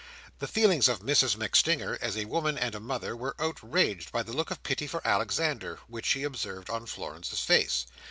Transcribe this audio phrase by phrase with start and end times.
[0.39, 4.33] The feelings of Mrs MacStinger, as a woman and a mother, were outraged by the
[4.33, 7.85] look of pity for Alexander which she observed on Florence's face.